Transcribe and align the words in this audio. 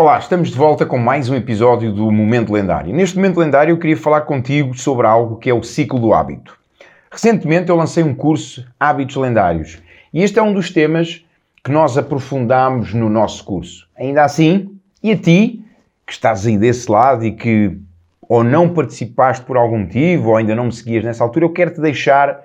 Olá, 0.00 0.16
estamos 0.16 0.50
de 0.50 0.56
volta 0.56 0.86
com 0.86 0.96
mais 0.96 1.28
um 1.28 1.34
episódio 1.34 1.92
do 1.92 2.08
Momento 2.12 2.52
Lendário. 2.52 2.94
Neste 2.94 3.16
Momento 3.16 3.40
Lendário 3.40 3.72
eu 3.72 3.78
queria 3.78 3.96
falar 3.96 4.20
contigo 4.20 4.72
sobre 4.78 5.08
algo 5.08 5.38
que 5.38 5.50
é 5.50 5.52
o 5.52 5.60
ciclo 5.60 5.98
do 5.98 6.14
hábito. 6.14 6.56
Recentemente 7.10 7.68
eu 7.68 7.74
lancei 7.74 8.04
um 8.04 8.14
curso 8.14 8.64
Hábitos 8.78 9.16
Lendários 9.16 9.82
e 10.14 10.22
este 10.22 10.38
é 10.38 10.42
um 10.42 10.54
dos 10.54 10.70
temas 10.70 11.26
que 11.64 11.72
nós 11.72 11.98
aprofundamos 11.98 12.94
no 12.94 13.08
nosso 13.08 13.44
curso. 13.44 13.88
Ainda 13.98 14.22
assim, 14.22 14.78
e 15.02 15.10
a 15.10 15.16
ti, 15.16 15.64
que 16.06 16.12
estás 16.12 16.46
aí 16.46 16.56
desse 16.56 16.88
lado 16.88 17.24
e 17.24 17.32
que 17.32 17.76
ou 18.22 18.44
não 18.44 18.72
participaste 18.72 19.44
por 19.44 19.56
algum 19.56 19.80
motivo 19.80 20.28
ou 20.28 20.36
ainda 20.36 20.54
não 20.54 20.66
me 20.66 20.72
seguias 20.72 21.02
nessa 21.02 21.24
altura, 21.24 21.44
eu 21.44 21.52
quero 21.52 21.74
te 21.74 21.80
deixar 21.80 22.40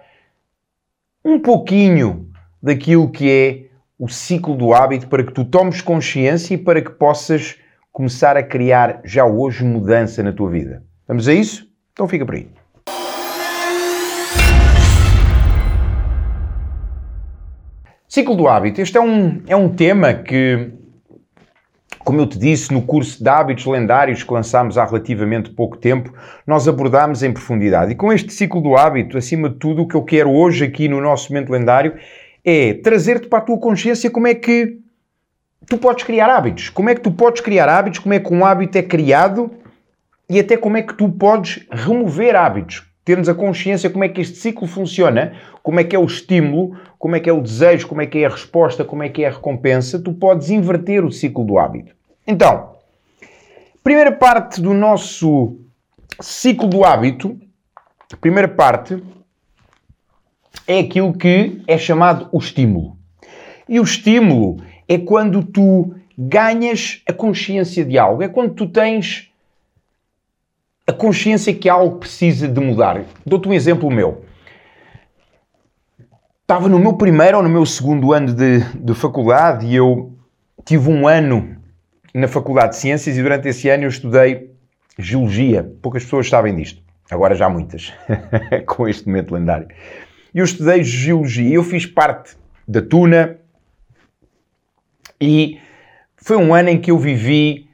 um 1.23 1.39
pouquinho 1.39 2.27
daquilo 2.59 3.11
que 3.11 3.29
é 3.29 3.72
o 4.03 4.09
ciclo 4.09 4.53
do 4.53 4.73
hábito 4.73 5.07
para 5.07 5.23
que 5.23 5.31
tu 5.31 5.45
tomes 5.45 5.79
consciência 5.79 6.55
e 6.55 6.57
para 6.57 6.81
que 6.81 6.91
possas 6.91 7.55
começar 7.89 8.35
a 8.35 8.43
criar 8.43 8.99
já 9.05 9.23
hoje 9.23 9.63
mudança 9.63 10.21
na 10.21 10.33
tua 10.33 10.49
vida. 10.49 10.83
Vamos 11.07 11.25
a 11.29 11.33
isso? 11.33 11.69
Então 11.93 12.05
fica 12.05 12.25
por 12.25 12.35
aí. 12.35 12.49
Ciclo 18.05 18.35
do 18.35 18.45
hábito. 18.45 18.81
Este 18.81 18.97
é 18.97 19.01
um, 19.01 19.41
é 19.47 19.55
um 19.55 19.69
tema 19.69 20.13
que, 20.13 20.73
como 21.99 22.19
eu 22.19 22.27
te 22.27 22.37
disse, 22.37 22.73
no 22.73 22.81
curso 22.81 23.23
de 23.23 23.29
hábitos 23.29 23.65
lendários 23.65 24.21
que 24.21 24.33
lançámos 24.33 24.77
há 24.77 24.83
relativamente 24.83 25.49
pouco 25.51 25.77
tempo, 25.77 26.13
nós 26.45 26.67
abordámos 26.67 27.23
em 27.23 27.31
profundidade. 27.31 27.93
E 27.93 27.95
com 27.95 28.11
este 28.11 28.33
ciclo 28.33 28.59
do 28.59 28.75
hábito, 28.75 29.17
acima 29.17 29.47
de 29.49 29.55
tudo, 29.55 29.83
o 29.83 29.87
que 29.87 29.95
eu 29.95 30.03
quero 30.03 30.29
hoje 30.29 30.65
aqui 30.65 30.89
no 30.89 30.99
nosso 30.99 31.31
momento 31.31 31.53
lendário 31.53 31.95
é 32.43 32.73
trazer-te 32.75 33.27
para 33.27 33.39
a 33.39 33.41
tua 33.41 33.57
consciência 33.57 34.09
como 34.09 34.27
é 34.27 34.35
que 34.35 34.79
tu 35.67 35.77
podes 35.77 36.03
criar 36.03 36.29
hábitos. 36.29 36.69
Como 36.69 36.89
é 36.89 36.95
que 36.95 37.01
tu 37.01 37.11
podes 37.11 37.41
criar 37.41 37.69
hábitos, 37.69 37.99
como 37.99 38.13
é 38.13 38.19
que 38.19 38.33
um 38.33 38.45
hábito 38.45 38.77
é 38.77 38.83
criado 38.83 39.51
e 40.29 40.39
até 40.39 40.57
como 40.57 40.77
é 40.77 40.81
que 40.81 40.93
tu 40.93 41.09
podes 41.09 41.65
remover 41.71 42.35
hábitos. 42.35 42.83
Termos 43.05 43.27
a 43.27 43.33
consciência 43.35 43.89
como 43.89 44.03
é 44.03 44.09
que 44.09 44.21
este 44.21 44.37
ciclo 44.37 44.65
funciona, 44.65 45.33
como 45.61 45.79
é 45.79 45.83
que 45.83 45.95
é 45.95 45.99
o 45.99 46.05
estímulo, 46.05 46.77
como 46.97 47.15
é 47.15 47.19
que 47.19 47.29
é 47.29 47.33
o 47.33 47.41
desejo, 47.41 47.87
como 47.87 48.01
é 48.01 48.05
que 48.05 48.19
é 48.19 48.25
a 48.25 48.29
resposta, 48.29 48.85
como 48.85 49.03
é 49.03 49.09
que 49.09 49.23
é 49.23 49.27
a 49.27 49.31
recompensa. 49.31 49.99
Tu 49.99 50.13
podes 50.13 50.49
inverter 50.49 51.03
o 51.03 51.11
ciclo 51.11 51.43
do 51.43 51.57
hábito. 51.57 51.93
Então, 52.25 52.73
primeira 53.83 54.11
parte 54.11 54.61
do 54.61 54.73
nosso 54.73 55.57
ciclo 56.21 56.67
do 56.67 56.85
hábito, 56.85 57.37
primeira 58.21 58.47
parte 58.47 59.03
é 60.67 60.79
aquilo 60.79 61.13
que 61.13 61.61
é 61.67 61.77
chamado 61.77 62.29
o 62.31 62.37
estímulo. 62.37 62.97
E 63.67 63.79
o 63.79 63.83
estímulo 63.83 64.57
é 64.87 64.97
quando 64.97 65.43
tu 65.43 65.95
ganhas 66.17 67.01
a 67.07 67.13
consciência 67.13 67.83
de 67.83 67.97
algo, 67.97 68.21
é 68.21 68.27
quando 68.27 68.53
tu 68.53 68.67
tens 68.67 69.31
a 70.85 70.91
consciência 70.91 71.53
que 71.53 71.69
algo 71.69 71.97
precisa 71.97 72.47
de 72.47 72.59
mudar. 72.59 73.03
Dou-te 73.25 73.47
um 73.47 73.53
exemplo 73.53 73.89
meu. 73.89 74.25
Estava 76.41 76.67
no 76.67 76.77
meu 76.77 76.93
primeiro 76.93 77.37
ou 77.37 77.43
no 77.43 77.49
meu 77.49 77.65
segundo 77.65 78.11
ano 78.11 78.33
de, 78.33 78.59
de 78.59 78.93
faculdade 78.93 79.65
e 79.65 79.75
eu 79.75 80.13
tive 80.65 80.89
um 80.89 81.07
ano 81.07 81.57
na 82.13 82.27
Faculdade 82.27 82.73
de 82.73 82.77
Ciências 82.77 83.17
e 83.17 83.23
durante 83.23 83.47
esse 83.47 83.69
ano 83.69 83.83
eu 83.83 83.89
estudei 83.89 84.51
Geologia. 84.99 85.63
Poucas 85.81 86.03
pessoas 86.03 86.29
sabem 86.29 86.55
disto. 86.55 86.81
Agora 87.09 87.33
já 87.33 87.49
muitas, 87.49 87.93
com 88.67 88.87
este 88.87 89.07
momento 89.07 89.33
lendário 89.33 89.67
e 90.33 90.39
eu 90.39 90.45
estudei 90.45 90.83
Geologia. 90.83 91.53
Eu 91.53 91.63
fiz 91.63 91.85
parte 91.85 92.35
da 92.67 92.81
Tuna 92.81 93.37
e 95.19 95.59
foi 96.17 96.37
um 96.37 96.53
ano 96.53 96.69
em 96.69 96.79
que 96.79 96.91
eu 96.91 96.97
vivi 96.97 97.69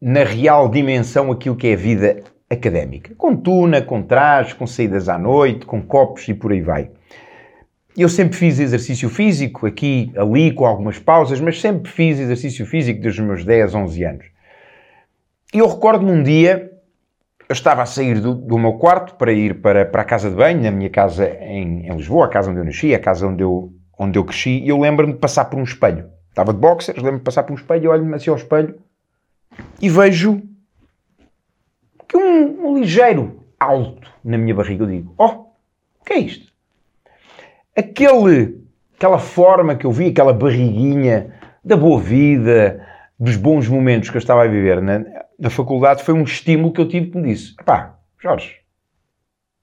na 0.00 0.24
real 0.24 0.68
dimensão 0.68 1.30
aquilo 1.30 1.56
que 1.56 1.68
é 1.68 1.74
a 1.74 1.76
vida 1.76 2.22
académica. 2.50 3.14
Com 3.16 3.36
tuna, 3.36 3.80
com 3.80 4.02
trajes, 4.02 4.52
com 4.52 4.66
saídas 4.66 5.08
à 5.08 5.16
noite, 5.16 5.64
com 5.64 5.80
copos 5.80 6.28
e 6.28 6.34
por 6.34 6.52
aí 6.52 6.60
vai. 6.60 6.90
Eu 7.96 8.08
sempre 8.08 8.36
fiz 8.36 8.58
exercício 8.58 9.08
físico, 9.08 9.66
aqui, 9.66 10.10
ali, 10.16 10.52
com 10.52 10.64
algumas 10.64 10.98
pausas, 10.98 11.40
mas 11.40 11.60
sempre 11.60 11.90
fiz 11.90 12.18
exercício 12.18 12.64
físico 12.66 13.00
desde 13.00 13.20
os 13.20 13.26
meus 13.26 13.44
10, 13.44 13.74
11 13.74 14.04
anos. 14.04 14.26
E 15.54 15.58
eu 15.58 15.68
recordo-me 15.68 16.10
um 16.10 16.22
dia 16.22 16.71
eu 17.52 17.54
estava 17.54 17.82
a 17.82 17.86
sair 17.86 18.18
do, 18.18 18.34
do, 18.34 18.58
meu 18.58 18.72
quarto 18.74 19.14
para 19.14 19.30
ir 19.30 19.60
para, 19.60 19.84
para 19.84 20.00
a 20.00 20.04
casa 20.04 20.30
de 20.30 20.36
banho, 20.36 20.62
na 20.62 20.70
minha 20.70 20.88
casa 20.88 21.28
em, 21.28 21.86
em, 21.86 21.94
Lisboa, 21.94 22.24
a 22.24 22.28
casa 22.28 22.50
onde 22.50 22.60
eu 22.60 22.64
nasci, 22.64 22.94
a 22.94 22.98
casa 22.98 23.26
onde 23.26 23.42
eu, 23.42 23.70
onde 23.98 24.18
eu 24.18 24.24
cresci, 24.24 24.60
e 24.60 24.70
eu 24.70 24.80
lembro-me 24.80 25.12
de 25.12 25.18
passar 25.18 25.44
por 25.44 25.58
um 25.58 25.62
espelho. 25.62 26.08
Estava 26.30 26.52
de 26.54 26.58
boxers, 26.58 26.96
lembro-me 26.96 27.18
de 27.18 27.24
passar 27.24 27.42
por 27.42 27.52
um 27.52 27.56
espelho, 27.56 27.90
olho-me 27.90 28.14
assim 28.14 28.30
ao 28.30 28.36
espelho 28.36 28.74
e 29.82 29.88
vejo 29.90 30.40
que 32.08 32.16
um, 32.16 32.68
um, 32.68 32.78
ligeiro 32.78 33.44
alto 33.60 34.08
na 34.24 34.38
minha 34.38 34.54
barriga. 34.54 34.84
Eu 34.84 34.88
digo, 34.88 35.14
oh, 35.18 35.26
o 35.26 36.04
que 36.06 36.14
é 36.14 36.18
isto? 36.20 36.50
Aquele, 37.76 38.64
aquela 38.96 39.18
forma 39.18 39.76
que 39.76 39.84
eu 39.84 39.92
vi, 39.92 40.06
aquela 40.06 40.32
barriguinha 40.32 41.34
da 41.62 41.76
boa 41.76 42.00
vida, 42.00 42.82
dos 43.20 43.36
bons 43.36 43.68
momentos 43.68 44.08
que 44.08 44.16
eu 44.16 44.20
estava 44.20 44.42
a 44.42 44.48
viver, 44.48 44.80
né? 44.80 45.04
Na 45.42 45.50
faculdade 45.50 46.04
foi 46.04 46.14
um 46.14 46.22
estímulo 46.22 46.72
que 46.72 46.80
eu 46.80 46.86
tive 46.86 47.10
que 47.10 47.18
me 47.18 47.32
disse: 47.32 47.56
pá, 47.64 47.98
Jorge, 48.22 48.60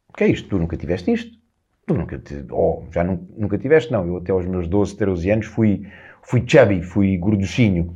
o 0.10 0.14
que 0.14 0.26
é 0.26 0.28
isto? 0.28 0.50
Tu 0.50 0.60
nunca 0.60 0.76
tiveste 0.76 1.10
isto? 1.10 1.40
Tu 1.88 1.94
nunca, 1.94 2.22
oh, 2.52 2.84
já 2.92 3.02
nunca 3.02 3.58
tiveste? 3.58 3.90
Não, 3.90 4.06
eu 4.06 4.18
até 4.18 4.34
aos 4.34 4.46
meus 4.46 4.68
12, 4.68 4.98
13 4.98 5.32
anos 5.32 5.46
fui, 5.46 5.88
fui 6.22 6.44
chubby, 6.46 6.84
fui 6.84 7.18
gorduchinho. 7.18 7.96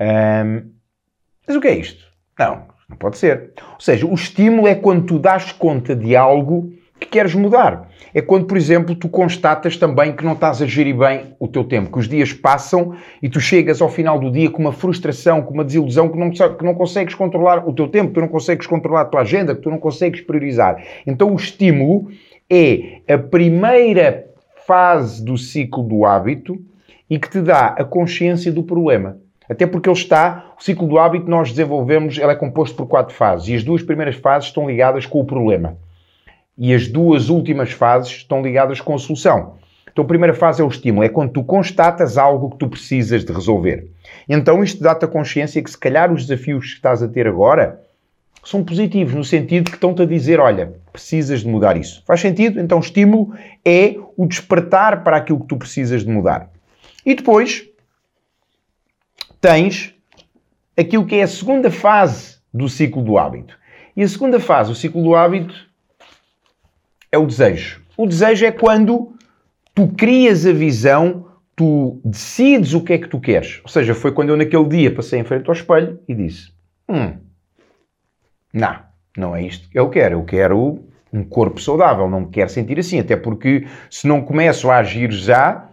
Um, 0.00 0.70
mas 1.46 1.54
o 1.54 1.60
que 1.60 1.68
é 1.68 1.76
isto? 1.76 2.02
Não, 2.38 2.66
não 2.88 2.96
pode 2.96 3.18
ser. 3.18 3.52
Ou 3.74 3.80
seja, 3.80 4.06
o 4.06 4.14
estímulo 4.14 4.66
é 4.66 4.74
quando 4.74 5.04
tu 5.04 5.18
dás 5.18 5.52
conta 5.52 5.94
de 5.94 6.16
algo 6.16 6.72
que 6.98 7.06
queres 7.06 7.34
mudar. 7.34 7.88
É 8.14 8.20
quando, 8.20 8.46
por 8.46 8.56
exemplo, 8.56 8.94
tu 8.94 9.08
constatas 9.08 9.76
também 9.76 10.12
que 10.12 10.24
não 10.24 10.32
estás 10.32 10.62
a 10.62 10.66
gerir 10.66 10.96
bem 10.96 11.34
o 11.38 11.46
teu 11.46 11.62
tempo, 11.62 11.92
que 11.92 11.98
os 11.98 12.08
dias 12.08 12.32
passam 12.32 12.94
e 13.22 13.28
tu 13.28 13.40
chegas 13.40 13.80
ao 13.82 13.88
final 13.88 14.18
do 14.18 14.30
dia 14.30 14.50
com 14.50 14.60
uma 14.60 14.72
frustração, 14.72 15.42
com 15.42 15.54
uma 15.54 15.64
desilusão, 15.64 16.08
que 16.08 16.18
não, 16.18 16.30
que 16.30 16.64
não 16.64 16.74
consegues 16.74 17.14
controlar 17.14 17.68
o 17.68 17.72
teu 17.72 17.88
tempo, 17.88 18.08
que 18.08 18.14
tu 18.14 18.20
não 18.20 18.28
consegues 18.28 18.66
controlar 18.66 19.02
a 19.02 19.04
tua 19.04 19.20
agenda, 19.20 19.54
que 19.54 19.60
tu 19.60 19.70
não 19.70 19.78
consegues 19.78 20.20
priorizar. 20.20 20.82
Então 21.06 21.32
o 21.32 21.36
estímulo 21.36 22.08
é 22.50 23.00
a 23.08 23.18
primeira 23.18 24.26
fase 24.66 25.22
do 25.24 25.36
ciclo 25.36 25.82
do 25.82 26.04
hábito 26.04 26.58
e 27.08 27.18
que 27.18 27.30
te 27.30 27.40
dá 27.40 27.68
a 27.68 27.84
consciência 27.84 28.50
do 28.50 28.62
problema. 28.62 29.18
Até 29.48 29.66
porque 29.66 29.88
ele 29.88 29.96
está, 29.96 30.52
o 30.58 30.62
ciclo 30.62 30.86
do 30.86 30.98
hábito 30.98 31.30
nós 31.30 31.50
desenvolvemos, 31.50 32.18
ele 32.18 32.32
é 32.32 32.34
composto 32.34 32.76
por 32.76 32.86
quatro 32.86 33.14
fases 33.14 33.48
e 33.48 33.54
as 33.54 33.64
duas 33.64 33.82
primeiras 33.82 34.16
fases 34.16 34.48
estão 34.48 34.68
ligadas 34.68 35.06
com 35.06 35.20
o 35.20 35.24
problema 35.24 35.76
e 36.58 36.74
as 36.74 36.88
duas 36.88 37.28
últimas 37.28 37.70
fases 37.70 38.10
estão 38.10 38.42
ligadas 38.42 38.80
com 38.80 38.94
a 38.94 38.98
solução. 38.98 39.56
Então, 39.90 40.04
a 40.04 40.08
primeira 40.08 40.34
fase 40.34 40.60
é 40.60 40.64
o 40.64 40.68
estímulo, 40.68 41.04
é 41.04 41.08
quando 41.08 41.32
tu 41.32 41.44
constatas 41.44 42.18
algo 42.18 42.50
que 42.50 42.58
tu 42.58 42.68
precisas 42.68 43.24
de 43.24 43.32
resolver. 43.32 43.90
Então, 44.28 44.62
isto 44.62 44.82
dá-te 44.82 45.04
a 45.04 45.08
consciência 45.08 45.62
que, 45.62 45.70
se 45.70 45.78
calhar, 45.78 46.12
os 46.12 46.26
desafios 46.26 46.66
que 46.66 46.74
estás 46.74 47.02
a 47.02 47.08
ter 47.08 47.26
agora 47.26 47.80
são 48.44 48.64
positivos, 48.64 49.14
no 49.14 49.24
sentido 49.24 49.70
que 49.70 49.76
estão-te 49.76 50.02
a 50.02 50.06
dizer: 50.06 50.40
olha, 50.40 50.74
precisas 50.92 51.40
de 51.40 51.48
mudar 51.48 51.76
isso. 51.76 52.02
Faz 52.06 52.20
sentido? 52.20 52.60
Então, 52.60 52.78
o 52.78 52.80
estímulo 52.80 53.34
é 53.64 53.96
o 54.16 54.26
despertar 54.26 55.02
para 55.02 55.16
aquilo 55.16 55.40
que 55.40 55.46
tu 55.46 55.56
precisas 55.56 56.04
de 56.04 56.10
mudar. 56.10 56.50
E 57.04 57.14
depois 57.14 57.68
tens 59.40 59.94
aquilo 60.76 61.06
que 61.06 61.16
é 61.16 61.22
a 61.22 61.28
segunda 61.28 61.70
fase 61.70 62.38
do 62.54 62.68
ciclo 62.68 63.02
do 63.02 63.18
hábito. 63.18 63.58
E 63.96 64.02
a 64.02 64.08
segunda 64.08 64.38
fase, 64.38 64.70
o 64.70 64.76
ciclo 64.76 65.02
do 65.02 65.16
hábito, 65.16 65.67
é 67.10 67.18
o 67.18 67.26
desejo. 67.26 67.80
O 67.96 68.06
desejo 68.06 68.46
é 68.46 68.52
quando 68.52 69.12
tu 69.74 69.88
crias 69.88 70.46
a 70.46 70.52
visão, 70.52 71.26
tu 71.56 72.00
decides 72.04 72.74
o 72.74 72.80
que 72.82 72.92
é 72.92 72.98
que 72.98 73.08
tu 73.08 73.20
queres. 73.20 73.60
Ou 73.64 73.68
seja, 73.68 73.94
foi 73.94 74.12
quando 74.12 74.30
eu 74.30 74.36
naquele 74.36 74.68
dia 74.68 74.94
passei 74.94 75.18
em 75.18 75.24
frente 75.24 75.48
ao 75.48 75.54
espelho 75.54 76.00
e 76.06 76.14
disse: 76.14 76.52
Hum, 76.88 77.16
não, 78.52 78.76
não 79.16 79.36
é 79.36 79.42
isto 79.42 79.68
que 79.68 79.78
eu 79.78 79.90
quero. 79.90 80.14
Eu 80.14 80.24
quero 80.24 80.84
um 81.12 81.24
corpo 81.24 81.60
saudável, 81.60 82.08
não 82.08 82.20
me 82.20 82.28
quero 82.28 82.50
sentir 82.50 82.78
assim. 82.78 83.00
Até 83.00 83.16
porque 83.16 83.66
se 83.90 84.06
não 84.06 84.22
começo 84.22 84.70
a 84.70 84.78
agir 84.78 85.10
já, 85.10 85.68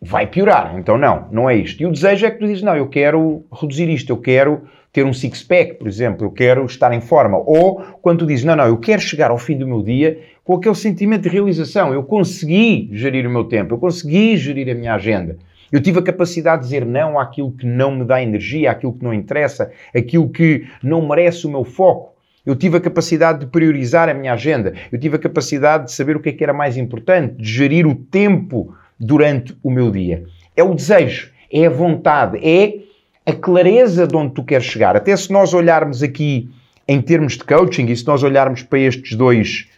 vai 0.00 0.26
piorar. 0.26 0.78
Então, 0.78 0.96
não, 0.96 1.28
não 1.30 1.50
é 1.50 1.56
isto. 1.56 1.82
E 1.82 1.86
o 1.86 1.92
desejo 1.92 2.26
é 2.26 2.30
que 2.30 2.38
tu 2.38 2.46
dizes: 2.46 2.62
Não, 2.62 2.76
eu 2.76 2.88
quero 2.88 3.44
reduzir 3.52 3.88
isto, 3.88 4.10
eu 4.10 4.16
quero 4.16 4.62
ter 4.92 5.04
um 5.04 5.12
six-pack, 5.12 5.74
por 5.74 5.86
exemplo, 5.86 6.26
eu 6.26 6.30
quero 6.30 6.64
estar 6.64 6.92
em 6.92 7.00
forma. 7.00 7.38
Ou 7.38 7.82
quando 8.00 8.20
tu 8.20 8.26
dizes, 8.26 8.44
não, 8.44 8.56
não, 8.56 8.66
eu 8.66 8.78
quero 8.78 9.00
chegar 9.00 9.30
ao 9.30 9.38
fim 9.38 9.56
do 9.56 9.66
meu 9.66 9.82
dia 9.82 10.18
com 10.44 10.54
aquele 10.54 10.74
sentimento 10.74 11.22
de 11.22 11.28
realização. 11.28 11.92
Eu 11.92 12.02
consegui 12.02 12.88
gerir 12.92 13.26
o 13.26 13.30
meu 13.30 13.44
tempo, 13.44 13.74
eu 13.74 13.78
consegui 13.78 14.36
gerir 14.36 14.70
a 14.70 14.74
minha 14.74 14.94
agenda. 14.94 15.36
Eu 15.70 15.82
tive 15.82 15.98
a 15.98 16.02
capacidade 16.02 16.62
de 16.62 16.68
dizer 16.68 16.86
não 16.86 17.18
àquilo 17.18 17.52
que 17.52 17.66
não 17.66 17.94
me 17.94 18.04
dá 18.04 18.22
energia, 18.22 18.70
àquilo 18.70 18.94
que 18.94 19.04
não 19.04 19.12
interessa, 19.12 19.70
aquilo 19.94 20.28
que 20.30 20.66
não 20.82 21.06
merece 21.06 21.46
o 21.46 21.50
meu 21.50 21.64
foco. 21.64 22.14
Eu 22.46 22.56
tive 22.56 22.78
a 22.78 22.80
capacidade 22.80 23.40
de 23.40 23.46
priorizar 23.46 24.08
a 24.08 24.14
minha 24.14 24.32
agenda. 24.32 24.72
Eu 24.90 24.98
tive 24.98 25.16
a 25.16 25.18
capacidade 25.18 25.84
de 25.84 25.92
saber 25.92 26.16
o 26.16 26.20
que 26.20 26.30
é 26.30 26.32
que 26.32 26.42
era 26.42 26.54
mais 26.54 26.78
importante, 26.78 27.34
de 27.36 27.46
gerir 27.46 27.86
o 27.86 27.94
tempo 27.94 28.74
durante 28.98 29.54
o 29.62 29.70
meu 29.70 29.90
dia. 29.90 30.24
É 30.56 30.62
o 30.62 30.74
desejo, 30.74 31.30
é 31.52 31.66
a 31.66 31.70
vontade, 31.70 32.38
é 32.42 32.87
a 33.28 33.32
clareza 33.34 34.06
de 34.06 34.16
onde 34.16 34.32
tu 34.32 34.42
queres 34.42 34.64
chegar. 34.64 34.96
Até 34.96 35.14
se 35.14 35.30
nós 35.30 35.52
olharmos 35.52 36.02
aqui 36.02 36.48
em 36.88 37.02
termos 37.02 37.34
de 37.36 37.44
coaching 37.44 37.84
e 37.84 37.94
se 37.94 38.06
nós 38.06 38.22
olharmos 38.22 38.62
para 38.62 38.78
estes 38.78 39.14
dois 39.14 39.68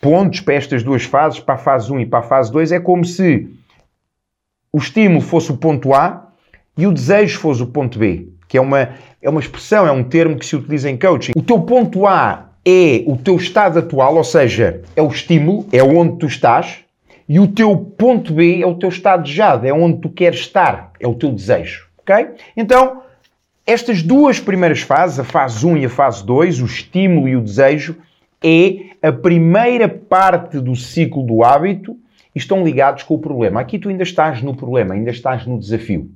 pontos, 0.00 0.40
para 0.40 0.54
estas 0.54 0.82
duas 0.82 1.04
fases, 1.04 1.38
para 1.38 1.54
a 1.54 1.58
fase 1.58 1.92
1 1.92 2.00
e 2.00 2.06
para 2.06 2.18
a 2.18 2.22
fase 2.22 2.50
2, 2.50 2.72
é 2.72 2.80
como 2.80 3.04
se 3.04 3.48
o 4.72 4.78
estímulo 4.78 5.20
fosse 5.20 5.52
o 5.52 5.56
ponto 5.56 5.94
A 5.94 6.32
e 6.76 6.84
o 6.84 6.92
desejo 6.92 7.38
fosse 7.38 7.62
o 7.62 7.68
ponto 7.68 7.96
B, 7.96 8.28
que 8.48 8.58
é 8.58 8.60
uma, 8.60 8.90
é 9.22 9.30
uma 9.30 9.40
expressão, 9.40 9.86
é 9.86 9.92
um 9.92 10.02
termo 10.02 10.36
que 10.36 10.44
se 10.44 10.56
utiliza 10.56 10.90
em 10.90 10.96
coaching. 10.96 11.30
O 11.36 11.42
teu 11.42 11.60
ponto 11.60 12.08
A 12.08 12.50
é 12.64 13.04
o 13.06 13.16
teu 13.16 13.36
estado 13.36 13.78
atual, 13.78 14.16
ou 14.16 14.24
seja, 14.24 14.82
é 14.96 15.00
o 15.00 15.06
estímulo, 15.06 15.64
é 15.70 15.80
onde 15.80 16.18
tu 16.18 16.26
estás, 16.26 16.80
e 17.28 17.38
o 17.38 17.46
teu 17.46 17.76
ponto 17.76 18.34
B 18.34 18.60
é 18.60 18.66
o 18.66 18.74
teu 18.74 18.88
estado 18.88 19.22
desejado, 19.22 19.64
é 19.64 19.72
onde 19.72 20.00
tu 20.00 20.10
queres 20.10 20.40
estar, 20.40 20.90
é 20.98 21.06
o 21.06 21.14
teu 21.14 21.30
desejo, 21.30 21.85
ok? 22.06 22.34
Então, 22.56 23.02
estas 23.66 24.00
duas 24.00 24.38
primeiras 24.38 24.80
fases, 24.80 25.18
a 25.18 25.24
fase 25.24 25.66
1 25.66 25.76
e 25.78 25.84
a 25.86 25.90
fase 25.90 26.24
2, 26.24 26.62
o 26.62 26.66
estímulo 26.66 27.28
e 27.28 27.34
o 27.34 27.40
desejo, 27.40 27.96
é 28.42 28.90
a 29.02 29.10
primeira 29.10 29.88
parte 29.88 30.60
do 30.60 30.76
ciclo 30.76 31.24
do 31.24 31.42
hábito 31.42 31.96
e 32.34 32.38
estão 32.38 32.62
ligados 32.62 33.02
com 33.02 33.14
o 33.14 33.18
problema. 33.18 33.60
Aqui 33.60 33.78
tu 33.78 33.88
ainda 33.88 34.04
estás 34.04 34.40
no 34.40 34.54
problema, 34.54 34.94
ainda 34.94 35.10
estás 35.10 35.44
no 35.46 35.58
desafio. 35.58 36.10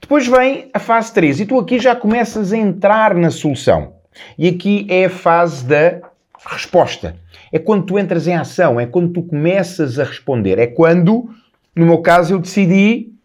Depois 0.00 0.28
vem 0.28 0.70
a 0.72 0.78
fase 0.78 1.12
3 1.12 1.40
e 1.40 1.46
tu 1.46 1.58
aqui 1.58 1.80
já 1.80 1.96
começas 1.96 2.52
a 2.52 2.56
entrar 2.56 3.14
na 3.14 3.30
solução. 3.30 3.94
E 4.38 4.48
aqui 4.48 4.86
é 4.88 5.06
a 5.06 5.10
fase 5.10 5.64
da 5.64 6.00
resposta. 6.46 7.16
É 7.52 7.58
quando 7.58 7.86
tu 7.86 7.98
entras 7.98 8.28
em 8.28 8.34
ação, 8.34 8.78
é 8.78 8.86
quando 8.86 9.12
tu 9.12 9.22
começas 9.22 9.98
a 9.98 10.04
responder. 10.04 10.58
É 10.58 10.66
quando, 10.66 11.28
no 11.74 11.86
meu 11.86 11.98
caso, 11.98 12.34
eu 12.34 12.38
decidi 12.38 13.15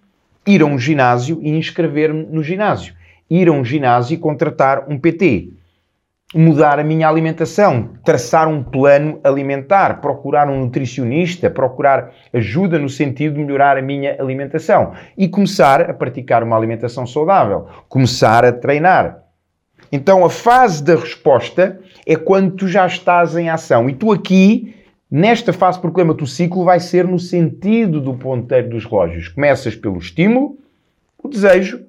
ir 0.46 0.62
a 0.62 0.66
um 0.66 0.78
ginásio 0.78 1.40
e 1.42 1.50
inscrever-me 1.50 2.26
no 2.26 2.44
ginásio. 2.44 2.94
Ir 3.30 3.48
a 3.48 3.52
um 3.52 3.64
ginásio 3.64 4.16
e 4.16 4.18
contratar 4.18 4.86
um 4.90 4.98
PT 4.98 5.54
mudar 6.34 6.80
a 6.80 6.84
minha 6.84 7.10
alimentação, 7.10 7.90
traçar 8.06 8.48
um 8.48 8.64
plano 8.64 9.20
alimentar, 9.24 10.00
procurar 10.00 10.50
um 10.50 10.60
nutricionista, 10.62 11.50
procurar 11.50 12.12
ajuda 12.34 12.80
no 12.80 12.88
sentido 12.88 13.36
de 13.36 13.42
melhorar 13.42 13.78
a 13.78 13.82
minha 13.82 14.16
alimentação. 14.20 14.94
E 15.18 15.28
começar 15.28 15.90
a 15.90 15.94
praticar 15.94 16.44
uma 16.44 16.56
alimentação 16.56 17.06
saudável, 17.06 17.68
começar 17.90 18.46
a 18.46 18.54
treinar. 18.54 19.24
Então 19.92 20.24
a 20.24 20.30
fase 20.30 20.82
da 20.82 20.96
resposta 20.96 21.80
é 22.08 22.16
quando 22.16 22.56
tu 22.56 22.68
já 22.68 22.88
estás 22.88 23.36
em 23.36 23.50
ação. 23.50 23.90
E 23.90 23.94
tu 23.94 24.12
aqui 24.12 24.74
Nesta 25.14 25.52
fase, 25.52 25.78
problema 25.78 26.14
do 26.14 26.26
ciclo 26.26 26.64
vai 26.64 26.80
ser 26.80 27.06
no 27.06 27.20
sentido 27.20 28.00
do 28.00 28.14
ponteiro 28.14 28.70
dos 28.70 28.86
relógios. 28.86 29.28
Começas 29.28 29.76
pelo 29.76 29.98
estímulo, 29.98 30.58
o 31.22 31.28
desejo, 31.28 31.86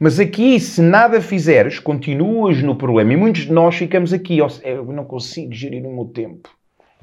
mas 0.00 0.18
aqui, 0.18 0.58
se 0.58 0.80
nada 0.80 1.20
fizeres, 1.20 1.78
continuas 1.78 2.62
no 2.62 2.74
problema. 2.74 3.12
E 3.12 3.16
muitos 3.16 3.42
de 3.42 3.52
nós 3.52 3.76
ficamos 3.76 4.14
aqui. 4.14 4.38
Eu 4.38 4.84
não 4.86 5.04
consigo 5.04 5.52
gerir 5.52 5.84
o 5.84 5.94
meu 5.94 6.06
tempo. 6.06 6.48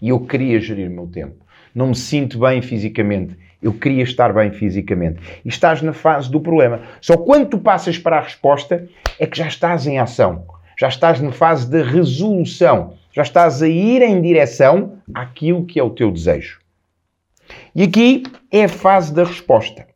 E 0.02 0.10
eu 0.10 0.20
queria 0.22 0.60
gerir 0.60 0.90
o 0.90 0.94
meu 0.94 1.06
tempo. 1.06 1.36
Não 1.76 1.90
me 1.90 1.96
sinto 1.96 2.40
bem 2.40 2.60
fisicamente. 2.64 3.38
Eu 3.62 3.72
queria 3.72 4.02
estar 4.02 4.34
bem 4.34 4.52
fisicamente. 4.52 5.22
E 5.46 5.48
estás 5.48 5.84
na 5.84 5.94
fase 5.94 6.32
do 6.32 6.42
problema. 6.42 6.82
Só 7.00 7.16
quando 7.16 7.48
tu 7.48 7.60
passas 7.60 8.00
para 8.00 8.18
a 8.18 8.22
resposta 8.22 8.90
é 9.20 9.28
que 9.28 9.38
já 9.38 9.46
estás 9.46 9.86
em 9.86 10.00
ação. 10.00 10.44
Já 10.76 10.88
estás 10.88 11.22
na 11.22 11.32
fase 11.32 11.70
da 11.70 11.84
resolução. 11.84 12.96
Já 13.14 13.24
estás 13.24 13.62
a 13.62 13.68
ir 13.68 14.02
em 14.02 14.22
direção 14.22 15.00
àquilo 15.14 15.66
que 15.66 15.80
é 15.80 15.84
o 15.84 15.90
teu 15.90 16.12
desejo. 16.12 16.60
E 17.76 17.84
aqui 17.84 18.24
é 18.52 18.66
a 18.66 18.70
fase 18.70 19.14
da 19.14 19.24
resposta. 19.24 19.88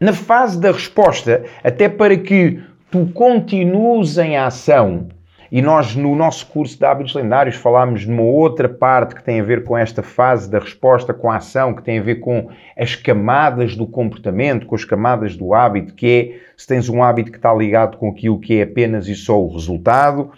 Na 0.00 0.12
fase 0.12 0.60
da 0.60 0.70
resposta, 0.70 1.44
até 1.64 1.88
para 1.88 2.16
que 2.16 2.62
tu 2.90 3.06
continues 3.12 4.16
em 4.18 4.36
ação, 4.36 5.08
e 5.50 5.62
nós 5.62 5.96
no 5.96 6.14
nosso 6.14 6.46
curso 6.46 6.78
de 6.78 6.84
hábitos 6.84 7.14
lendários 7.14 7.56
falámos 7.56 8.02
de 8.02 8.10
uma 8.10 8.22
outra 8.22 8.68
parte 8.68 9.14
que 9.14 9.22
tem 9.22 9.40
a 9.40 9.44
ver 9.44 9.64
com 9.64 9.76
esta 9.76 10.02
fase 10.02 10.50
da 10.50 10.58
resposta, 10.58 11.14
com 11.14 11.30
a 11.30 11.36
ação, 11.36 11.74
que 11.74 11.82
tem 11.82 11.98
a 11.98 12.02
ver 12.02 12.16
com 12.16 12.50
as 12.76 12.94
camadas 12.94 13.74
do 13.74 13.86
comportamento, 13.86 14.66
com 14.66 14.74
as 14.74 14.84
camadas 14.84 15.36
do 15.36 15.54
hábito, 15.54 15.94
que 15.94 16.06
é 16.06 16.48
se 16.56 16.66
tens 16.66 16.88
um 16.88 17.02
hábito 17.02 17.30
que 17.30 17.38
está 17.38 17.54
ligado 17.54 17.96
com 17.96 18.10
aquilo 18.10 18.38
que 18.38 18.58
é 18.58 18.62
apenas 18.62 19.08
e 19.08 19.14
só 19.14 19.40
o 19.40 19.52
resultado, 19.52 20.32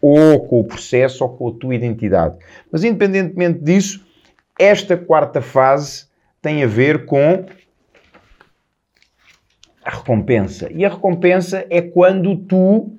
ou 0.00 0.46
com 0.46 0.60
o 0.60 0.64
processo, 0.64 1.24
ou 1.24 1.30
com 1.30 1.48
a 1.48 1.52
tua 1.52 1.74
identidade. 1.74 2.36
Mas 2.70 2.84
independentemente 2.84 3.60
disso, 3.60 4.04
esta 4.58 4.96
quarta 4.96 5.40
fase 5.40 6.06
tem 6.40 6.62
a 6.62 6.66
ver 6.66 7.06
com 7.06 7.44
a 9.84 9.90
recompensa. 9.90 10.70
E 10.72 10.84
a 10.84 10.88
recompensa 10.88 11.66
é 11.70 11.80
quando 11.80 12.36
tu 12.36 12.92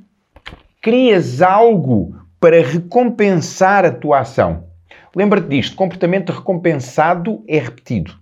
crias 0.83 1.41
algo 1.41 2.13
para 2.41 2.61
recompensar 2.61 3.85
a 3.85 3.91
tua 3.91 4.19
ação. 4.19 4.65
Lembra-te 5.15 5.47
disto: 5.47 5.77
comportamento 5.77 6.33
recompensado 6.33 7.41
é 7.47 7.57
repetido, 7.57 8.13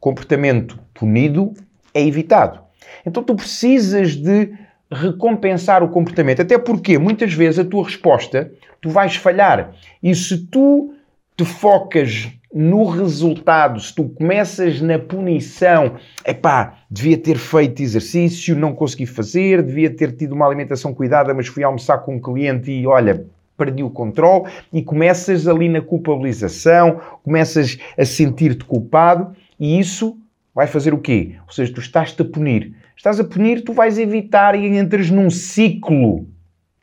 comportamento 0.00 0.78
punido 0.92 1.54
é 1.94 2.04
evitado. 2.04 2.60
Então 3.06 3.22
tu 3.22 3.34
precisas 3.36 4.16
de 4.16 4.52
recompensar 4.92 5.84
o 5.84 5.88
comportamento, 5.88 6.42
até 6.42 6.58
porque 6.58 6.98
muitas 6.98 7.32
vezes 7.32 7.60
a 7.60 7.64
tua 7.64 7.84
resposta 7.84 8.50
tu 8.80 8.90
vais 8.90 9.14
falhar. 9.14 9.72
E 10.02 10.12
se 10.12 10.36
tu 10.48 10.92
te 11.40 11.44
focas 11.46 12.28
no 12.52 12.84
resultado, 12.84 13.80
se 13.80 13.94
tu 13.94 14.10
começas 14.10 14.78
na 14.82 14.98
punição, 14.98 15.96
epá, 16.26 16.80
devia 16.90 17.16
ter 17.16 17.38
feito 17.38 17.82
exercício, 17.82 18.54
não 18.54 18.74
consegui 18.74 19.06
fazer, 19.06 19.62
devia 19.62 19.88
ter 19.88 20.12
tido 20.12 20.32
uma 20.34 20.44
alimentação 20.44 20.92
cuidada, 20.92 21.32
mas 21.32 21.46
fui 21.46 21.64
almoçar 21.64 21.96
com 21.98 22.16
um 22.16 22.20
cliente 22.20 22.70
e 22.70 22.86
olha, 22.86 23.24
perdi 23.56 23.82
o 23.82 23.88
controle 23.88 24.50
e 24.70 24.82
começas 24.82 25.48
ali 25.48 25.66
na 25.66 25.80
culpabilização, 25.80 27.00
começas 27.22 27.78
a 27.96 28.04
sentir-te 28.04 28.66
culpado 28.66 29.34
e 29.58 29.78
isso 29.80 30.18
vai 30.54 30.66
fazer 30.66 30.92
o 30.92 30.98
quê? 30.98 31.36
Ou 31.46 31.52
seja, 31.54 31.72
tu 31.72 31.80
estás-te 31.80 32.20
a 32.20 32.24
punir. 32.26 32.74
Estás 32.94 33.18
a 33.18 33.24
punir, 33.24 33.64
tu 33.64 33.72
vais 33.72 33.98
evitar 33.98 34.54
e 34.54 34.76
entras 34.76 35.08
num 35.08 35.30
ciclo 35.30 36.28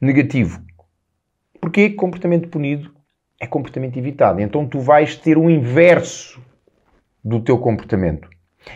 negativo. 0.02 0.60
Porquê? 1.62 1.92
Comportamento 1.92 2.50
punido 2.50 2.97
é 3.40 3.48
comportamento 3.48 3.98
evitado. 3.98 4.42
Então 4.42 4.68
tu 4.68 4.80
vais 4.80 5.16
ter 5.16 5.38
o 5.38 5.50
inverso 5.50 6.42
do 7.24 7.40
teu 7.40 7.58
comportamento. 7.58 8.30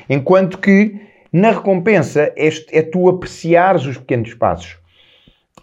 Enquanto 0.09 0.57
que 0.57 0.99
na 1.31 1.51
recompensa 1.51 2.33
é 2.35 2.81
tu 2.81 3.07
apreciares 3.07 3.85
os 3.85 3.97
pequenos 3.97 4.33
passos. 4.33 4.77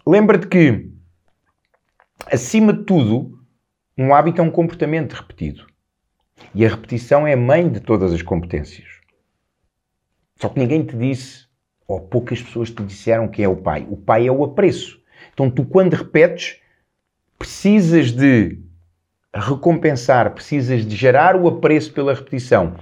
Lembra-te 0.05 0.47
que, 0.47 0.91
acima 2.25 2.73
de 2.73 2.83
tudo, 2.83 3.39
um 3.95 4.13
hábito 4.13 4.41
é 4.41 4.43
um 4.43 4.49
comportamento 4.49 5.13
repetido. 5.13 5.67
E 6.55 6.65
a 6.65 6.69
repetição 6.69 7.27
é 7.27 7.33
a 7.33 7.37
mãe 7.37 7.69
de 7.69 7.79
todas 7.79 8.11
as 8.13 8.21
competências. 8.21 8.87
Só 10.37 10.49
que 10.49 10.59
ninguém 10.59 10.83
te 10.83 10.95
disse, 10.95 11.47
ou 11.87 11.99
poucas 11.99 12.41
pessoas 12.41 12.71
te 12.71 12.81
disseram 12.83 13.27
que 13.27 13.43
é 13.43 13.47
o 13.47 13.57
pai. 13.57 13.85
O 13.89 13.97
pai 13.97 14.25
é 14.25 14.31
o 14.31 14.43
apreço. 14.43 14.99
Então 15.33 15.51
tu, 15.51 15.65
quando 15.65 15.93
repetes, 15.93 16.59
precisas 17.37 18.11
de 18.11 18.59
recompensar, 19.39 20.31
precisas 20.31 20.85
de 20.85 20.95
gerar 20.95 21.35
o 21.35 21.47
apreço 21.47 21.93
pela 21.93 22.13
repetição. 22.13 22.75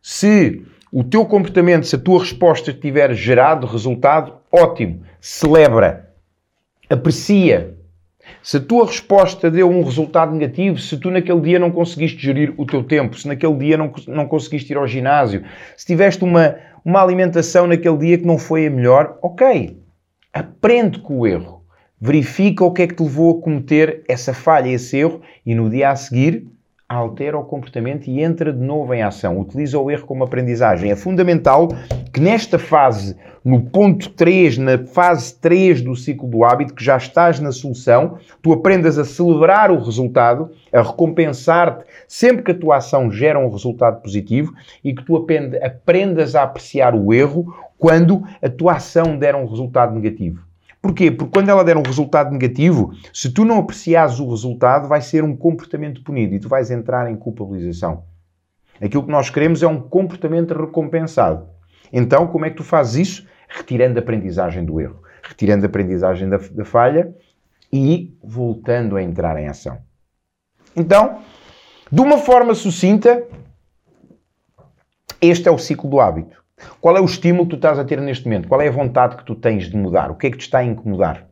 Se 0.00 0.62
o 0.92 1.02
teu 1.02 1.24
comportamento, 1.24 1.86
se 1.86 1.96
a 1.96 1.98
tua 1.98 2.20
resposta 2.20 2.72
tiver 2.72 3.14
gerado 3.14 3.66
resultado, 3.66 4.34
ótimo, 4.50 5.02
celebra, 5.20 6.10
aprecia. 6.90 7.76
Se 8.42 8.58
a 8.58 8.60
tua 8.60 8.86
resposta 8.86 9.50
deu 9.50 9.70
um 9.70 9.82
resultado 9.82 10.32
negativo, 10.32 10.78
se 10.78 10.96
tu 10.96 11.10
naquele 11.10 11.40
dia 11.40 11.58
não 11.58 11.70
conseguiste 11.70 12.20
gerir 12.20 12.54
o 12.56 12.66
teu 12.66 12.84
tempo, 12.84 13.18
se 13.18 13.26
naquele 13.26 13.54
dia 13.56 13.76
não, 13.76 13.92
não 14.06 14.28
conseguiste 14.28 14.72
ir 14.72 14.76
ao 14.76 14.86
ginásio, 14.86 15.44
se 15.76 15.86
tiveste 15.86 16.22
uma, 16.22 16.56
uma 16.84 17.02
alimentação 17.02 17.66
naquele 17.66 17.96
dia 17.96 18.18
que 18.18 18.26
não 18.26 18.38
foi 18.38 18.66
a 18.66 18.70
melhor, 18.70 19.18
ok, 19.22 19.80
aprende 20.32 20.98
com 21.00 21.20
o 21.20 21.26
erro 21.26 21.61
verifica 22.02 22.64
o 22.64 22.72
que 22.72 22.82
é 22.82 22.86
que 22.88 22.96
te 22.96 23.02
levou 23.04 23.38
a 23.38 23.40
cometer 23.40 24.02
essa 24.08 24.34
falha, 24.34 24.68
esse 24.68 24.96
erro, 24.96 25.20
e 25.46 25.54
no 25.54 25.70
dia 25.70 25.90
a 25.90 25.94
seguir 25.94 26.48
altera 26.88 27.38
o 27.38 27.44
comportamento 27.44 28.08
e 28.08 28.20
entra 28.20 28.52
de 28.52 28.58
novo 28.58 28.92
em 28.92 29.02
ação. 29.02 29.38
Utiliza 29.38 29.78
o 29.78 29.88
erro 29.88 30.04
como 30.04 30.24
aprendizagem. 30.24 30.90
É 30.90 30.96
fundamental 30.96 31.68
que 32.12 32.20
nesta 32.20 32.58
fase, 32.58 33.16
no 33.44 33.62
ponto 33.62 34.10
3, 34.10 34.58
na 34.58 34.78
fase 34.84 35.34
3 35.36 35.80
do 35.80 35.94
ciclo 35.94 36.28
do 36.28 36.44
hábito, 36.44 36.74
que 36.74 36.84
já 36.84 36.96
estás 36.96 37.38
na 37.38 37.52
solução, 37.52 38.18
tu 38.42 38.52
aprendas 38.52 38.98
a 38.98 39.04
celebrar 39.04 39.70
o 39.70 39.78
resultado, 39.78 40.50
a 40.72 40.82
recompensar-te 40.82 41.84
sempre 42.08 42.42
que 42.42 42.50
a 42.50 42.58
tua 42.58 42.78
ação 42.78 43.12
gera 43.12 43.38
um 43.38 43.48
resultado 43.48 44.02
positivo 44.02 44.52
e 44.82 44.92
que 44.92 45.04
tu 45.04 45.16
aprendas 45.16 46.34
a 46.34 46.42
apreciar 46.42 46.96
o 46.96 47.14
erro 47.14 47.54
quando 47.78 48.24
a 48.42 48.48
tua 48.48 48.72
ação 48.72 49.16
der 49.16 49.36
um 49.36 49.46
resultado 49.46 49.94
negativo. 49.94 50.51
Porquê? 50.82 51.12
Porque 51.12 51.30
quando 51.32 51.48
ela 51.48 51.62
der 51.62 51.76
um 51.76 51.82
resultado 51.82 52.32
negativo, 52.32 52.92
se 53.14 53.32
tu 53.32 53.44
não 53.44 53.58
apreciares 53.58 54.18
o 54.18 54.28
resultado, 54.28 54.88
vai 54.88 55.00
ser 55.00 55.22
um 55.22 55.36
comportamento 55.36 56.02
punido 56.02 56.34
e 56.34 56.40
tu 56.40 56.48
vais 56.48 56.72
entrar 56.72 57.08
em 57.08 57.14
culpabilização. 57.14 58.04
Aquilo 58.80 59.04
que 59.04 59.12
nós 59.12 59.30
queremos 59.30 59.62
é 59.62 59.66
um 59.68 59.80
comportamento 59.80 60.52
recompensado. 60.52 61.46
Então, 61.92 62.26
como 62.26 62.44
é 62.44 62.50
que 62.50 62.56
tu 62.56 62.64
fazes 62.64 63.08
isso? 63.08 63.28
Retirando 63.48 63.96
a 63.96 64.02
aprendizagem 64.02 64.64
do 64.64 64.80
erro, 64.80 65.00
retirando 65.22 65.64
a 65.64 65.68
aprendizagem 65.68 66.28
da, 66.28 66.38
da 66.38 66.64
falha 66.64 67.14
e 67.72 68.18
voltando 68.20 68.96
a 68.96 69.02
entrar 69.02 69.36
em 69.38 69.46
ação. 69.46 69.78
Então, 70.74 71.20
de 71.92 72.00
uma 72.00 72.18
forma 72.18 72.54
sucinta, 72.54 73.22
este 75.20 75.46
é 75.46 75.50
o 75.50 75.58
ciclo 75.58 75.88
do 75.88 76.00
hábito. 76.00 76.41
Qual 76.80 76.96
é 76.96 77.00
o 77.00 77.04
estímulo 77.04 77.44
que 77.44 77.50
tu 77.50 77.56
estás 77.56 77.78
a 77.78 77.84
ter 77.84 78.00
neste 78.00 78.24
momento? 78.24 78.48
Qual 78.48 78.60
é 78.60 78.68
a 78.68 78.72
vontade 78.72 79.16
que 79.16 79.24
tu 79.24 79.34
tens 79.34 79.70
de 79.70 79.76
mudar? 79.76 80.10
O 80.10 80.16
que 80.16 80.26
é 80.26 80.30
que 80.30 80.38
te 80.38 80.42
está 80.42 80.58
a 80.58 80.64
incomodar? 80.64 81.26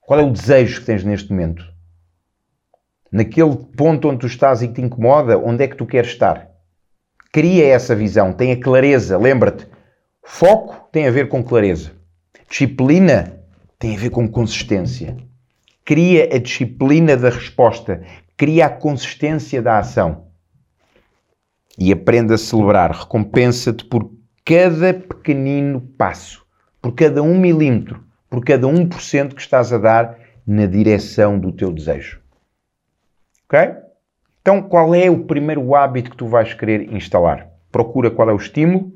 Qual 0.00 0.18
é 0.18 0.24
o 0.24 0.32
desejo 0.32 0.80
que 0.80 0.86
tens 0.86 1.04
neste 1.04 1.30
momento? 1.30 1.64
Naquele 3.12 3.56
ponto 3.76 4.08
onde 4.08 4.18
tu 4.18 4.26
estás 4.26 4.62
e 4.62 4.68
que 4.68 4.74
te 4.74 4.80
incomoda, 4.80 5.38
onde 5.38 5.64
é 5.64 5.68
que 5.68 5.76
tu 5.76 5.86
queres 5.86 6.10
estar? 6.10 6.50
Cria 7.32 7.66
essa 7.66 7.94
visão, 7.94 8.32
tenha 8.32 8.58
clareza. 8.60 9.16
Lembra-te, 9.16 9.66
foco 10.22 10.88
tem 10.90 11.06
a 11.06 11.10
ver 11.10 11.28
com 11.28 11.42
clareza. 11.42 11.92
Disciplina 12.48 13.40
tem 13.78 13.96
a 13.96 13.98
ver 13.98 14.10
com 14.10 14.28
consistência. 14.28 15.16
Cria 15.84 16.34
a 16.34 16.38
disciplina 16.38 17.16
da 17.16 17.30
resposta, 17.30 18.02
cria 18.36 18.66
a 18.66 18.70
consistência 18.70 19.62
da 19.62 19.78
ação. 19.78 20.29
E 21.80 21.90
aprenda 21.90 22.34
a 22.34 22.38
celebrar. 22.38 22.92
Recompensa-te 22.92 23.84
por 23.84 24.12
cada 24.44 24.92
pequenino 24.92 25.80
passo, 25.80 26.44
por 26.80 26.92
cada 26.94 27.22
um 27.22 27.38
milímetro, 27.38 28.04
por 28.28 28.44
cada 28.44 28.66
1% 28.66 29.34
que 29.34 29.40
estás 29.40 29.72
a 29.72 29.78
dar 29.78 30.18
na 30.46 30.66
direção 30.66 31.38
do 31.38 31.50
teu 31.50 31.72
desejo. 31.72 32.20
Ok? 33.46 33.58
Então, 34.40 34.62
qual 34.62 34.94
é 34.94 35.10
o 35.10 35.24
primeiro 35.24 35.74
hábito 35.74 36.10
que 36.10 36.16
tu 36.16 36.26
vais 36.26 36.54
querer 36.54 36.92
instalar? 36.92 37.48
Procura 37.70 38.10
qual 38.10 38.30
é 38.30 38.32
o 38.32 38.36
estímulo, 38.36 38.92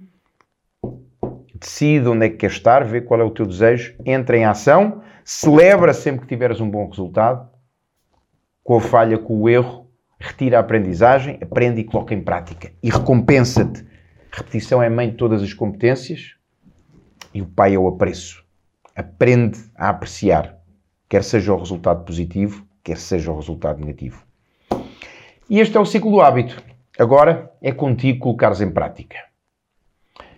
decide 1.54 2.08
onde 2.08 2.26
é 2.26 2.28
que 2.28 2.36
queres 2.36 2.56
estar, 2.56 2.84
vê 2.84 3.00
qual 3.00 3.20
é 3.20 3.24
o 3.24 3.30
teu 3.30 3.46
desejo, 3.46 3.94
entra 4.04 4.36
em 4.36 4.44
ação, 4.44 5.02
celebra 5.24 5.92
sempre 5.92 6.22
que 6.22 6.28
tiveres 6.28 6.60
um 6.60 6.70
bom 6.70 6.88
resultado, 6.88 7.48
com 8.62 8.76
a 8.76 8.80
falha, 8.80 9.18
com 9.18 9.42
o 9.42 9.48
erro, 9.48 9.83
retira 10.18 10.58
a 10.58 10.60
aprendizagem, 10.60 11.38
aprende 11.40 11.80
e 11.80 11.84
coloca 11.84 12.14
em 12.14 12.20
prática. 12.20 12.72
E 12.82 12.90
recompensa-te. 12.90 13.84
Repetição 14.32 14.82
é 14.82 14.88
mãe 14.88 15.10
de 15.10 15.16
todas 15.16 15.42
as 15.42 15.52
competências 15.52 16.34
e 17.32 17.40
o 17.40 17.46
pai 17.46 17.74
é 17.74 17.78
o 17.78 17.86
apreço 17.86 18.44
aprende 18.94 19.58
a 19.74 19.88
apreciar, 19.88 20.56
quer 21.08 21.24
seja 21.24 21.52
o 21.52 21.58
resultado 21.58 22.04
positivo, 22.04 22.64
quer 22.82 22.96
seja 22.96 23.32
o 23.32 23.36
resultado 23.36 23.80
negativo. 23.80 24.22
E 25.50 25.58
este 25.60 25.76
é 25.76 25.80
o 25.80 25.84
ciclo 25.84 26.10
do 26.10 26.20
hábito. 26.20 26.62
Agora 26.98 27.50
é 27.60 27.72
contigo 27.72 28.20
colocares 28.20 28.60
em 28.60 28.70
prática. 28.70 29.16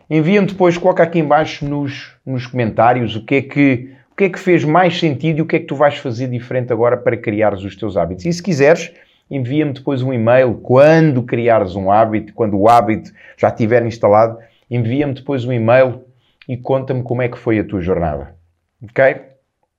Envia-me 0.08 0.46
depois, 0.46 0.78
coloca 0.78 1.02
aqui 1.02 1.18
embaixo 1.18 1.68
nos, 1.68 2.16
nos 2.24 2.46
comentários 2.46 3.14
o 3.14 3.24
que, 3.24 3.34
é 3.34 3.42
que, 3.42 3.94
o 4.10 4.14
que 4.16 4.24
é 4.24 4.28
que 4.30 4.38
fez 4.38 4.64
mais 4.64 4.98
sentido 4.98 5.38
e 5.38 5.42
o 5.42 5.46
que 5.46 5.56
é 5.56 5.58
que 5.58 5.66
tu 5.66 5.74
vais 5.74 5.96
fazer 5.98 6.28
diferente 6.28 6.72
agora 6.72 6.96
para 6.96 7.16
criares 7.16 7.62
os 7.62 7.76
teus 7.76 7.96
hábitos. 7.96 8.24
E 8.24 8.32
se 8.32 8.42
quiseres, 8.42 8.92
envia-me 9.30 9.72
depois 9.72 10.02
um 10.02 10.12
e-mail 10.12 10.54
quando 10.62 11.22
criares 11.22 11.74
um 11.74 11.90
hábito, 11.90 12.32
quando 12.32 12.58
o 12.58 12.68
hábito 12.68 13.12
já 13.36 13.48
estiver 13.48 13.84
instalado, 13.84 14.38
envia-me 14.70 15.14
depois 15.14 15.44
um 15.44 15.52
e-mail 15.52 16.04
e 16.48 16.56
conta-me 16.56 17.02
como 17.02 17.22
é 17.22 17.28
que 17.28 17.38
foi 17.38 17.58
a 17.58 17.64
tua 17.64 17.80
jornada. 17.80 18.34
Ok? 18.82 19.22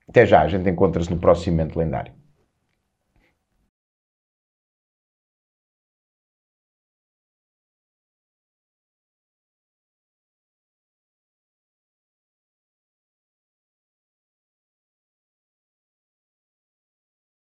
Até 0.08 0.26
já, 0.26 0.42
a 0.42 0.48
gente 0.48 0.68
encontra-se 0.68 1.10
no 1.10 1.18
próximo 1.18 1.56
Mente 1.56 1.78
Lendário. 1.78 2.17